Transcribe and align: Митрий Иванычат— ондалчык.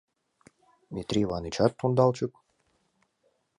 Митрий 0.93 1.25
Иванычат— 1.27 1.71
ондалчык. 1.85 2.33